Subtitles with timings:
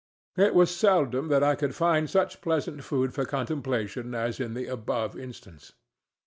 [0.35, 4.65] It was seldom that I could find such pleasant food for contemplation as in the
[4.65, 5.73] above instance.